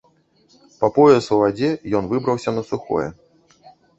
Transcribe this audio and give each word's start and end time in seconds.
Па 0.79 0.87
пояс 0.95 1.27
у 1.35 1.39
вадзе 1.41 1.69
ён 2.01 2.09
выбраўся 2.13 2.55
на 2.57 2.63
сухое. 2.73 3.07